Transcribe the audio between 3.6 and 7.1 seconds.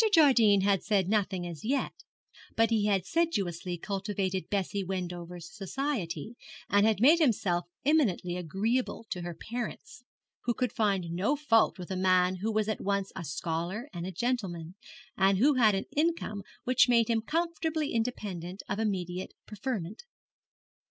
cultivated Bessie Wendover's society, and had